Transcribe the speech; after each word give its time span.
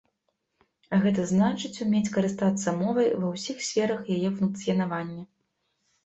А 0.95 0.99
гэта 1.01 1.25
значыць, 1.31 1.69
умець 1.85 2.13
карыстацца 2.15 2.73
мовай 2.79 3.07
ва 3.25 3.29
ўсіх 3.33 3.57
сферах 3.67 4.01
яе 4.15 4.29
функцыянавання. 4.39 5.23